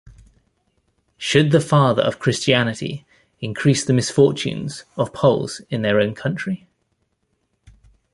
Should 1.19 1.51
the 1.51 1.61
father 1.61 2.01
of 2.01 2.17
Christianity 2.17 3.05
increase 3.39 3.85
the 3.85 3.93
misfortunes 3.93 4.83
of 4.97 5.13
Poles 5.13 5.61
in 5.69 5.83
their 5.83 5.99
own 5.99 6.15
country? 6.15 6.67